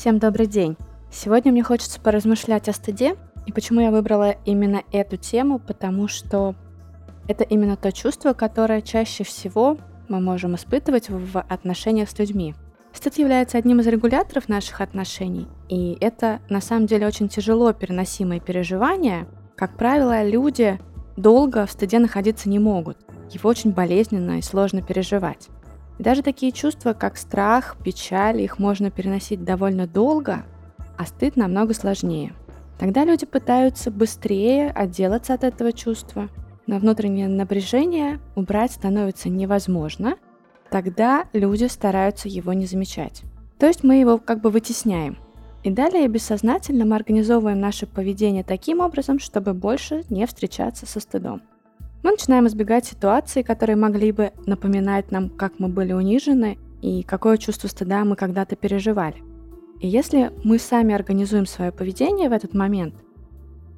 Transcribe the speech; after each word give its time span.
Всем 0.00 0.18
добрый 0.18 0.46
день! 0.46 0.78
Сегодня 1.12 1.52
мне 1.52 1.62
хочется 1.62 2.00
поразмышлять 2.00 2.70
о 2.70 2.72
стыде, 2.72 3.16
и 3.44 3.52
почему 3.52 3.82
я 3.82 3.90
выбрала 3.90 4.30
именно 4.46 4.82
эту 4.92 5.18
тему, 5.18 5.58
потому 5.58 6.08
что 6.08 6.54
это 7.28 7.44
именно 7.44 7.76
то 7.76 7.92
чувство, 7.92 8.32
которое 8.32 8.80
чаще 8.80 9.24
всего 9.24 9.76
мы 10.08 10.22
можем 10.22 10.54
испытывать 10.54 11.10
в 11.10 11.38
отношениях 11.38 12.08
с 12.08 12.18
людьми. 12.18 12.54
Стыд 12.94 13.18
является 13.18 13.58
одним 13.58 13.80
из 13.80 13.88
регуляторов 13.88 14.48
наших 14.48 14.80
отношений, 14.80 15.46
и 15.68 15.98
это 16.00 16.40
на 16.48 16.62
самом 16.62 16.86
деле 16.86 17.06
очень 17.06 17.28
тяжело 17.28 17.74
переносимое 17.74 18.40
переживание. 18.40 19.26
Как 19.54 19.76
правило, 19.76 20.26
люди 20.26 20.80
долго 21.18 21.66
в 21.66 21.72
стыде 21.72 21.98
находиться 21.98 22.48
не 22.48 22.58
могут. 22.58 22.96
Его 23.30 23.50
очень 23.50 23.72
болезненно 23.72 24.38
и 24.38 24.42
сложно 24.42 24.80
переживать. 24.80 25.50
Даже 26.00 26.22
такие 26.22 26.50
чувства, 26.50 26.94
как 26.94 27.18
страх, 27.18 27.76
печаль, 27.84 28.40
их 28.40 28.58
можно 28.58 28.90
переносить 28.90 29.44
довольно 29.44 29.86
долго, 29.86 30.46
а 30.96 31.04
стыд 31.04 31.36
намного 31.36 31.74
сложнее. 31.74 32.32
Тогда 32.78 33.04
люди 33.04 33.26
пытаются 33.26 33.90
быстрее 33.90 34.70
отделаться 34.70 35.34
от 35.34 35.44
этого 35.44 35.74
чувства, 35.74 36.30
но 36.66 36.78
внутреннее 36.78 37.28
напряжение 37.28 38.18
убрать 38.34 38.72
становится 38.72 39.28
невозможно, 39.28 40.14
тогда 40.70 41.26
люди 41.34 41.66
стараются 41.66 42.28
его 42.28 42.54
не 42.54 42.64
замечать. 42.64 43.24
То 43.58 43.66
есть 43.66 43.84
мы 43.84 43.96
его 43.96 44.16
как 44.16 44.40
бы 44.40 44.48
вытесняем. 44.48 45.18
И 45.64 45.70
далее 45.70 46.08
бессознательно 46.08 46.86
мы 46.86 46.96
организовываем 46.96 47.60
наше 47.60 47.86
поведение 47.86 48.42
таким 48.42 48.80
образом, 48.80 49.18
чтобы 49.18 49.52
больше 49.52 50.04
не 50.08 50.26
встречаться 50.26 50.86
со 50.86 50.98
стыдом. 50.98 51.42
Мы 52.02 52.12
начинаем 52.12 52.46
избегать 52.46 52.86
ситуаций, 52.86 53.42
которые 53.42 53.76
могли 53.76 54.12
бы 54.12 54.32
напоминать 54.46 55.10
нам, 55.10 55.28
как 55.28 55.58
мы 55.58 55.68
были 55.68 55.92
унижены 55.92 56.58
и 56.80 57.02
какое 57.02 57.36
чувство 57.36 57.68
стыда 57.68 58.04
мы 58.04 58.16
когда-то 58.16 58.56
переживали. 58.56 59.22
И 59.80 59.88
если 59.88 60.32
мы 60.44 60.58
сами 60.58 60.94
организуем 60.94 61.46
свое 61.46 61.72
поведение 61.72 62.28
в 62.28 62.32
этот 62.32 62.54
момент, 62.54 62.94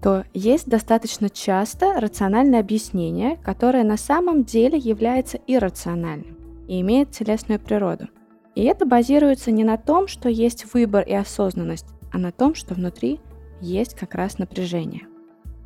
то 0.00 0.24
есть 0.34 0.66
достаточно 0.66 1.30
часто 1.30 2.00
рациональное 2.00 2.60
объяснение, 2.60 3.36
которое 3.36 3.84
на 3.84 3.96
самом 3.96 4.44
деле 4.44 4.78
является 4.78 5.38
иррациональным 5.46 6.36
и 6.66 6.80
имеет 6.80 7.12
телесную 7.12 7.60
природу. 7.60 8.08
И 8.54 8.64
это 8.64 8.84
базируется 8.84 9.50
не 9.50 9.64
на 9.64 9.76
том, 9.76 10.08
что 10.08 10.28
есть 10.28 10.72
выбор 10.74 11.04
и 11.04 11.14
осознанность, 11.14 11.86
а 12.12 12.18
на 12.18 12.32
том, 12.32 12.54
что 12.54 12.74
внутри 12.74 13.20
есть 13.60 13.94
как 13.94 14.14
раз 14.14 14.38
напряжение. 14.38 15.06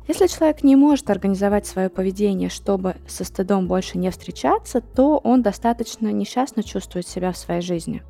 Если 0.07 0.27
человек 0.27 0.63
не 0.63 0.77
может 0.77 1.09
организовать 1.09 1.67
свое 1.67 1.89
поведение, 1.89 2.49
чтобы 2.49 2.95
со 3.07 3.25
стыдом 3.25 3.67
больше 3.67 3.97
не 3.97 4.09
встречаться, 4.09 4.79
то 4.79 5.17
он 5.17 5.41
достаточно 5.41 6.11
несчастно 6.11 6.63
чувствует 6.63 7.05
себя 7.05 7.33
в 7.33 7.37
своей 7.37 7.61
жизни. 7.61 8.03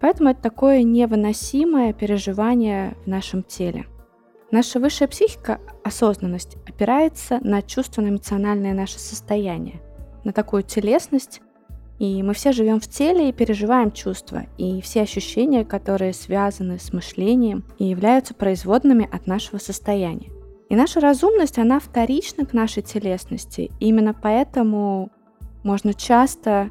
Поэтому 0.00 0.30
это 0.30 0.42
такое 0.42 0.82
невыносимое 0.82 1.94
переживание 1.94 2.94
в 3.04 3.06
нашем 3.06 3.42
теле. 3.42 3.86
Наша 4.50 4.80
высшая 4.80 5.08
психика, 5.08 5.60
осознанность, 5.82 6.56
опирается 6.66 7.38
на 7.42 7.62
чувственно-эмоциональное 7.62 8.74
наше 8.74 8.98
состояние, 8.98 9.80
на 10.24 10.32
такую 10.32 10.62
телесность, 10.62 11.40
и 11.98 12.22
мы 12.22 12.34
все 12.34 12.52
живем 12.52 12.80
в 12.80 12.88
теле 12.88 13.28
и 13.28 13.32
переживаем 13.32 13.92
чувства, 13.92 14.44
и 14.58 14.80
все 14.80 15.02
ощущения, 15.02 15.64
которые 15.64 16.12
связаны 16.12 16.78
с 16.78 16.92
мышлением 16.92 17.64
и 17.78 17.84
являются 17.84 18.34
производными 18.34 19.08
от 19.10 19.26
нашего 19.26 19.58
состояния. 19.58 20.29
И 20.70 20.76
наша 20.76 21.00
разумность, 21.00 21.58
она 21.58 21.80
вторична 21.80 22.46
к 22.46 22.52
нашей 22.52 22.84
телесности. 22.84 23.72
И 23.80 23.88
именно 23.88 24.14
поэтому 24.14 25.10
можно 25.64 25.92
часто 25.92 26.70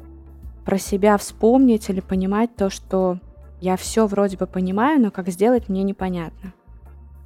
про 0.64 0.78
себя 0.78 1.18
вспомнить 1.18 1.90
или 1.90 2.00
понимать 2.00 2.56
то, 2.56 2.70
что 2.70 3.18
я 3.60 3.76
все 3.76 4.06
вроде 4.06 4.38
бы 4.38 4.46
понимаю, 4.46 5.02
но 5.02 5.10
как 5.10 5.28
сделать 5.28 5.68
мне 5.68 5.82
непонятно. 5.82 6.54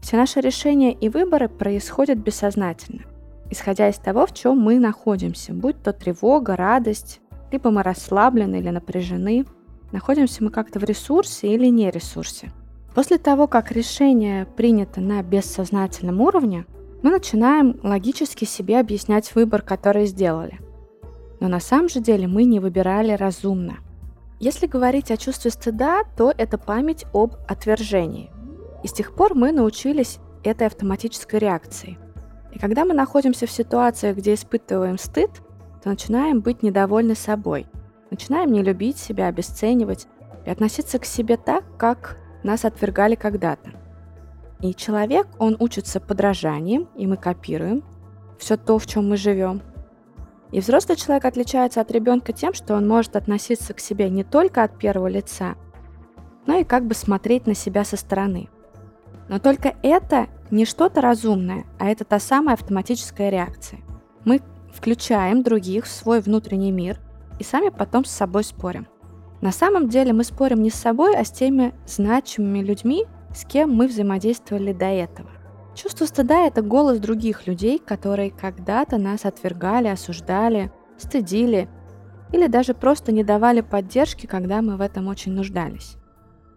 Все 0.03 0.17
наши 0.17 0.41
решения 0.41 0.93
и 0.93 1.09
выборы 1.09 1.49
происходят 1.49 2.19
бессознательно, 2.19 3.03
исходя 3.51 3.89
из 3.89 3.97
того, 3.97 4.27
в 4.27 4.35
чем 4.35 4.59
мы 4.59 4.81
находимся, 4.81 5.53
будь 5.53 5.81
то 5.81 5.93
тревога, 5.93 6.57
радость, 6.57 7.21
либо 7.53 7.71
мы 7.71 7.85
расслаблены 7.85 8.57
или 8.57 8.71
напряжены, 8.71 9.47
находимся 9.93 10.43
мы 10.43 10.51
как-то 10.51 10.81
в 10.81 10.85
ресурсе 10.85 11.55
или 11.55 11.69
не 11.69 11.89
ресурсе– 11.93 12.51
После 12.95 13.19
того, 13.19 13.49
как 13.49 13.73
решение 13.73 14.47
принято 14.47 15.01
на 15.01 15.23
бессознательном 15.23 16.21
уровне, 16.21 16.65
мы 17.03 17.11
начинаем 17.11 17.79
логически 17.83 18.45
себе 18.45 18.79
объяснять 18.79 19.35
выбор, 19.35 19.63
который 19.63 20.07
сделали. 20.07 20.61
Но 21.41 21.49
на 21.49 21.61
самом 21.61 21.89
же 21.89 22.01
деле 22.01 22.29
мы 22.29 22.45
не 22.45 22.61
выбирали 22.61 23.13
разумно. 23.13 23.79
Если 24.39 24.67
говорить 24.67 25.11
о 25.11 25.17
чувстве 25.17 25.51
стыда, 25.51 26.05
то 26.17 26.33
это 26.37 26.57
память 26.57 27.05
об 27.13 27.35
отвержении. 27.49 28.31
И 28.85 28.89
с 28.89 28.93
тех 28.93 29.15
пор 29.15 29.35
мы 29.35 29.51
научились 29.51 30.19
этой 30.45 30.67
автоматической 30.67 31.41
реакции. 31.41 31.99
И 32.53 32.59
когда 32.59 32.85
мы 32.85 32.95
находимся 32.95 33.47
в 33.47 33.51
ситуациях, 33.51 34.17
где 34.17 34.35
испытываем 34.35 34.99
стыд, 34.99 35.31
то 35.83 35.91
начинаем 35.91 36.41
быть 36.41 36.63
недовольны 36.63 37.17
собой, 37.17 37.67
начинаем 38.11 38.53
не 38.53 38.63
любить 38.63 38.99
себя, 38.99 39.27
обесценивать 39.27 40.07
и 40.47 40.51
относиться 40.51 40.99
к 40.99 41.05
себе 41.05 41.37
так, 41.37 41.65
как 41.77 42.19
нас 42.45 42.65
отвергали 42.65 43.15
когда-то. 43.15 43.73
И 44.61 44.75
человек, 44.75 45.27
он 45.39 45.57
учится 45.59 46.01
подражанием, 46.01 46.89
и 46.97 47.07
мы 47.07 47.17
копируем 47.17 47.83
все 48.39 48.57
то, 48.57 48.79
в 48.79 48.87
чем 48.87 49.09
мы 49.09 49.17
живем. 49.17 49.63
И 50.53 50.61
взрослый 50.61 50.97
человек 50.97 51.25
отличается 51.25 51.81
от 51.81 51.91
ребенка 51.91 52.33
тем, 52.33 52.55
что 52.55 52.75
он 52.75 52.87
может 52.87 53.17
относиться 53.17 53.75
к 53.75 53.81
себе 53.81 54.09
не 54.09 54.23
только 54.23 54.63
от 54.63 54.79
первого 54.79 55.09
лица, 55.09 55.57
но 56.47 56.57
и 56.57 56.65
как 56.65 56.87
бы 56.87 56.95
смотреть 56.95 57.47
на 57.47 57.55
себя 57.55 57.85
со 57.85 57.97
стороны. 57.97 58.49
Но 59.29 59.39
только 59.39 59.75
это 59.83 60.29
не 60.51 60.65
что-то 60.65 61.01
разумное, 61.01 61.65
а 61.79 61.89
это 61.89 62.05
та 62.05 62.21
самая 62.21 62.55
автоматическая 62.55 63.31
реакция. 63.31 63.81
Мы 64.25 64.41
включаем 64.73 65.43
других 65.43 65.87
в 65.87 65.91
свой 65.91 66.21
внутренний 66.21 66.73
мир 66.73 67.01
и 67.39 67.45
сами 67.45 67.71
потом 67.71 68.05
с 68.05 68.11
собой 68.11 68.45
спорим. 68.45 68.87
На 69.45 69.53
самом 69.53 69.91
деле 69.91 70.15
мы 70.15 70.25
спорим 70.25 70.63
не 70.63 70.71
с 70.71 70.75
собой, 70.75 71.15
а 71.15 71.23
с 71.23 71.31
теми 71.31 71.75
значимыми 71.87 72.61
людьми, 72.61 73.05
с 73.35 73.45
кем 73.45 73.75
мы 73.75 73.89
взаимодействовали 73.89 74.73
до 74.73 74.87
этого. 74.87 75.29
Чувство 75.75 76.07
стыда– 76.07 76.47
это 76.47 76.63
голос 76.63 76.99
других 76.99 77.47
людей, 77.47 77.79
которые 77.79 78.31
когда-то 78.31 78.97
нас 78.97 79.27
отвергали, 79.27 79.89
осуждали, 79.89 80.73
стыдили 80.97 81.69
или 82.33 82.47
даже 82.47 82.73
просто 82.73 83.13
не 83.13 83.23
давали 83.23 83.61
поддержки, 83.61 84.25
когда 84.25 84.63
мы 84.63 84.79
в 84.79 84.81
этом 84.81 85.09
очень 85.09 85.33
нуждались. 85.33 85.97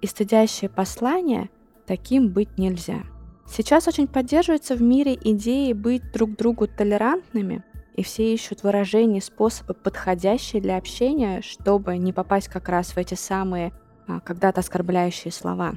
И 0.01 0.07
стыдящее 0.07 0.69
послание 0.69 1.49
таким 1.85 2.29
быть 2.29 2.57
нельзя. 2.57 3.01
Сейчас 3.45 3.89
очень 3.89 4.07
поддерживается 4.07 4.75
в 4.75 4.81
мире 4.81 5.19
идеи 5.21 5.73
быть 5.73 6.13
друг 6.13 6.37
другу 6.37 6.67
толерантными– 6.67 7.65
и 7.97 8.03
все 8.03 8.31
ищут 8.31 8.61
выражения, 8.63 9.21
способы, 9.21 9.73
подходящие 9.73 10.61
для 10.61 10.77
общения, 10.77 11.41
чтобы 11.41 11.97
не 11.97 12.13
попасть 12.13 12.47
как 12.47 12.69
раз 12.69 12.91
в 12.91 12.97
эти 12.97 13.15
самые 13.15 13.73
а, 14.07 14.19
когда-то 14.19 14.59
оскорбляющие 14.61 15.31
слова. 15.31 15.73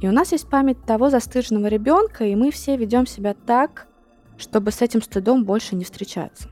И 0.00 0.08
у 0.08 0.12
нас 0.12 0.32
есть 0.32 0.48
память 0.48 0.82
того 0.86 1.10
застыженного 1.10 1.66
ребенка, 1.66 2.24
и 2.24 2.34
мы 2.34 2.50
все 2.50 2.78
ведем 2.78 3.06
себя 3.06 3.34
так, 3.34 3.86
чтобы 4.38 4.72
с 4.72 4.80
этим 4.80 5.02
стыдом 5.02 5.44
больше 5.44 5.76
не 5.76 5.84
встречаться. 5.84 6.48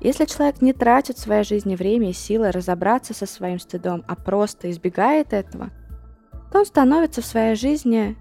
Если 0.00 0.24
человек 0.24 0.62
не 0.62 0.72
тратит 0.72 1.18
в 1.18 1.20
своей 1.20 1.44
жизни 1.44 1.76
время 1.76 2.08
и 2.08 2.14
силы 2.14 2.52
разобраться 2.52 3.12
со 3.12 3.26
своим 3.26 3.58
стыдом, 3.60 4.02
а 4.08 4.16
просто 4.16 4.70
избегает 4.70 5.34
этого, 5.34 5.70
то 6.50 6.60
он 6.60 6.64
становится 6.64 7.20
в 7.20 7.26
своей 7.26 7.54
жизни 7.54 8.16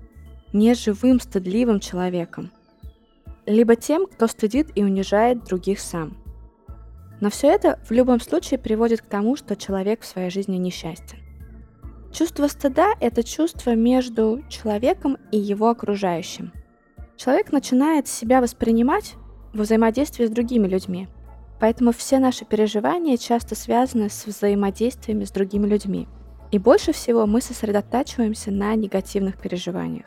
неживым, 0.52 1.22
стыдливым 1.22 1.80
человеком– 1.80 2.52
либо 3.46 3.76
тем, 3.76 4.06
кто 4.08 4.28
стыдит 4.28 4.70
и 4.76 4.84
унижает 4.84 5.44
других 5.44 5.80
сам. 5.80 6.18
Но 7.22 7.30
все 7.30 7.48
это 7.48 7.80
в 7.88 7.92
любом 7.92 8.20
случае 8.20 8.60
приводит 8.60 9.02
к 9.02 9.06
тому, 9.06 9.36
что 9.36 9.56
человек 9.56 10.02
в 10.02 10.06
своей 10.06 10.30
жизни 10.30 10.58
несчастен. 10.58 11.20
Чувство 12.12 12.48
стыда– 12.48 12.94
это 13.00 13.24
чувство 13.24 13.76
между 13.76 14.44
человеком 14.50 15.18
и 15.32 15.38
его 15.38 15.70
окружающим. 15.70 16.52
Человек 17.18 17.52
начинает 17.52 18.08
себя 18.08 18.42
воспринимать 18.42 19.16
во 19.54 19.64
взаимодействии 19.64 20.26
с 20.26 20.30
другими 20.30 20.68
людьми. 20.68 21.08
Поэтому 21.60 21.92
все 21.92 22.20
наши 22.20 22.46
переживания 22.46 23.18
часто 23.18 23.56
связаны 23.56 24.10
с 24.10 24.26
взаимодействиями 24.26 25.24
с 25.24 25.32
другими 25.32 25.66
людьми. 25.66 26.08
И 26.52 26.60
больше 26.60 26.92
всего 26.92 27.26
мы 27.26 27.42
сосредотачиваемся 27.42 28.52
на 28.52 28.76
негативных 28.76 29.40
переживаниях. 29.40 30.06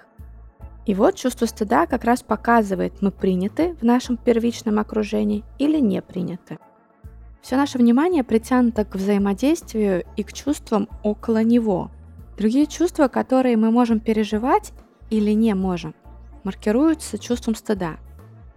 И 0.86 0.94
вот 0.94 1.16
чувство 1.16 1.46
стыда 1.46 1.86
как 1.86 2.04
раз 2.04 2.22
показывает, 2.22 3.02
мы 3.02 3.10
приняты 3.10 3.74
в 3.80 3.82
нашем 3.82 4.16
первичном 4.16 4.78
окружении 4.78 5.44
или 5.58 5.80
не 5.80 6.00
приняты. 6.00 6.58
Все 7.42 7.56
наше 7.56 7.78
внимание 7.78 8.22
притянуто 8.22 8.84
к 8.84 8.94
взаимодействию 8.94 10.04
и 10.16 10.22
к 10.22 10.32
чувствам 10.32 10.88
около 11.02 11.42
него. 11.42 11.90
Другие 12.38 12.66
чувства, 12.66 13.08
которые 13.08 13.56
мы 13.56 13.70
можем 13.70 13.98
переживать 13.98 14.72
или 15.10 15.32
не 15.32 15.54
можем, 15.54 15.94
маркируются 16.44 17.18
чувством 17.18 17.56
стыда. 17.56 17.96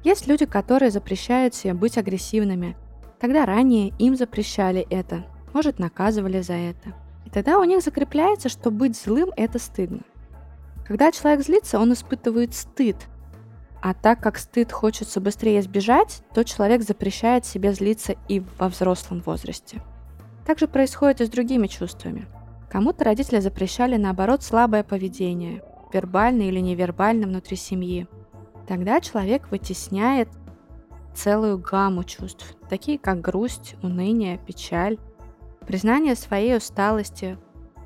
Есть 0.03 0.27
люди, 0.27 0.45
которые 0.45 0.91
запрещают 0.91 1.55
себе 1.55 1.73
быть 1.73 1.97
агрессивными. 1.97 2.77
Тогда 3.19 3.45
ранее 3.45 3.91
им 3.99 4.15
запрещали 4.15 4.85
это, 4.89 5.25
может 5.53 5.79
наказывали 5.79 6.41
за 6.41 6.53
это. 6.53 6.93
И 7.25 7.29
тогда 7.29 7.59
у 7.59 7.63
них 7.63 7.83
закрепляется, 7.83 8.49
что 8.49 8.71
быть 8.71 8.95
злым– 8.95 9.31
это 9.35 9.59
стыдно. 9.59 10.01
Когда 10.89 11.11
человек 11.11 11.45
злится, 11.45 11.79
он 11.79 11.93
испытывает 11.93 12.55
стыд. 12.55 12.95
А 13.79 13.93
так 13.93 14.21
как 14.21 14.39
стыд 14.39 14.71
хочется 14.71 15.21
быстрее 15.21 15.59
избежать, 15.59 16.23
то 16.33 16.43
человек 16.43 16.81
запрещает 16.81 17.45
себе 17.45 17.73
злиться 17.73 18.15
и 18.27 18.41
во 18.57 18.69
взрослом 18.69 19.21
возрасте. 19.21 19.83
Так 20.47 20.57
же 20.57 20.67
происходит 20.67 21.21
и 21.21 21.25
с 21.25 21.29
другими 21.29 21.67
чувствами. 21.67 22.25
Кому-то 22.71 23.03
родители 23.03 23.39
запрещали, 23.39 23.97
наоборот, 23.97 24.41
слабое 24.41 24.83
поведение, 24.83 25.61
вербально 25.93 26.41
или 26.41 26.59
невербально 26.59 27.27
внутри 27.27 27.55
семьи. 27.55 28.07
Тогда 28.67 28.99
человек 28.99 29.51
вытесняет 29.51 30.29
целую 31.13 31.59
гамму 31.59 32.03
чувств, 32.03 32.55
такие 32.67 32.97
как 32.97 33.21
грусть, 33.21 33.75
уныние, 33.83 34.39
печаль, 34.39 34.97
признание 35.67 36.15
своей 36.15 36.57
усталости. 36.57 37.37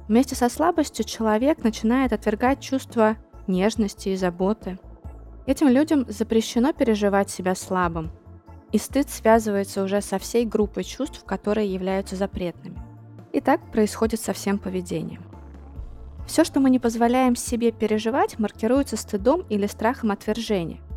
Вместе 0.07 0.35
со 0.35 0.50
слабостью 0.50 1.05
человек 1.05 1.63
начинает 1.63 2.13
отвергать 2.13 2.59
чувства 2.59 3.17
нежности 3.47 4.09
и 4.09 4.15
заботы. 4.15 4.79
Этим 5.45 5.67
людям 5.67 6.05
запрещено 6.07 6.73
переживать 6.73 7.29
себя 7.29 7.55
слабым, 7.55 8.11
и 8.71 8.77
стыд 8.77 9.09
связывается 9.09 9.83
уже 9.83 10.01
со 10.01 10.19
всей 10.19 10.45
группой 10.45 10.83
чувств, 10.83 11.23
которые 11.25 11.71
являются 11.71 12.15
запретными. 12.15 12.77
И 13.31 13.41
так 13.41 13.71
происходит 13.71 14.19
со 14.19 14.33
всем 14.33 14.57
поведением. 14.57 15.23
Все, 16.27 16.44
что 16.44 16.59
мы 16.59 16.69
не 16.69 16.79
позволяем 16.79 17.35
себе 17.35 17.71
переживать, 17.71 18.39
маркируется 18.39 18.95
стыдом 18.95 19.45
или 19.50 19.67
страхом 19.67 20.11
отвержения– 20.11 20.79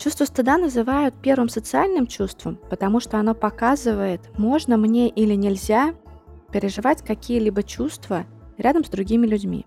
Чувство 0.00 0.24
стыда 0.24 0.56
называют 0.56 1.14
первым 1.20 1.50
социальным 1.50 2.06
чувством, 2.06 2.58
потому 2.70 3.00
что 3.00 3.18
оно 3.18 3.34
показывает, 3.34 4.22
можно 4.38 4.78
мне 4.78 5.10
или 5.10 5.34
нельзя 5.34 5.94
переживать 6.50 7.02
какие-либо 7.02 7.62
чувства 7.62 8.24
рядом 8.58 8.84
с 8.84 8.88
другими 8.88 9.26
людьми. 9.26 9.66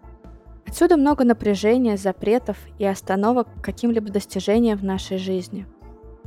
Отсюда 0.65 0.97
много 0.97 1.24
напряжения, 1.24 1.97
запретов 1.97 2.57
и 2.80 2.85
остановок 2.85 3.47
к 3.47 3.63
каким-либо 3.63 4.09
достижениям 4.12 4.77
в 4.77 4.83
нашей 4.83 5.18
жизни. 5.18 5.68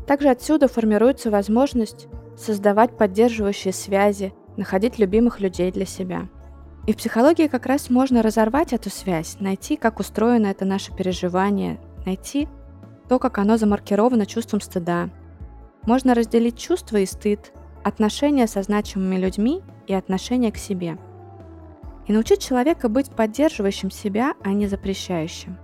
Также 0.06 0.28
отсюда 0.28 0.68
формируется 0.68 1.30
возможность 1.30 2.06
создавать 2.36 2.96
поддерживающие 2.96 3.72
связи, 3.72 4.32
находить 4.56 4.98
любимых 4.98 5.40
людей 5.40 5.72
для 5.72 5.84
себя. 5.84 6.28
И 6.86 6.92
в 6.92 6.96
психологии 6.96 7.48
как 7.48 7.66
раз 7.66 7.90
можно 7.90 8.22
разорвать 8.22 8.72
эту 8.72 8.90
связь, 8.90 9.38
найти, 9.40 9.76
как 9.76 9.98
устроено 9.98 10.46
это 10.46 10.64
наше 10.64 10.94
переживание, 10.94 11.80
найти 12.04 12.48
то, 13.08 13.18
как 13.18 13.38
оно 13.38 13.56
замаркировано 13.56 14.26
чувством 14.26 14.60
стыда. 14.60 15.10
Можно 15.82 16.14
разделить 16.14 16.58
чувства 16.58 16.98
и 16.98 17.06
стыд, 17.06 17.52
отношения 17.82 18.46
со 18.46 18.62
значимыми 18.62 19.16
людьми 19.16 19.62
и 19.86 19.94
отношения 19.94 20.52
к 20.52 20.56
себе. 20.56 20.98
И 22.06 22.12
научить 22.12 22.40
человека 22.40 22.88
быть 22.88 23.10
поддерживающим 23.10 23.90
себя, 23.90 24.34
а 24.42 24.50
не 24.50 24.66
запрещающим. 24.66 25.58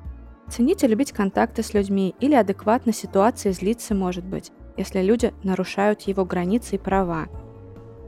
Ценить 0.49 0.83
и 0.83 0.87
любить 0.87 1.13
контакты 1.13 1.63
с 1.63 1.73
людьми 1.73 2.15
или 2.21 2.35
адекватно 2.35 2.93
ситуации 2.93 3.53
злиться 3.53 3.95
может 3.95 4.25
быть, 4.25 4.53
если 4.77 5.01
люди 5.01 5.33
нарушают 5.43 6.03
его 6.03 6.25
границы 6.25 6.77
и 6.77 6.79
права, 6.79 7.27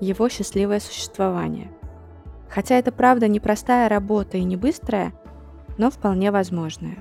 его 0.01 0.29
счастливое 0.29 0.81
существование. 0.81 1.71
Хотя 2.49 2.77
это 2.77 2.93
правда 2.93 3.29
непростая 3.29 3.89
работа 3.89 4.37
и 4.37 4.45
не 4.45 4.57
быстрая, 4.57 5.13
но 5.79 5.91
вполне 5.91 6.31
возможная. 6.31 6.99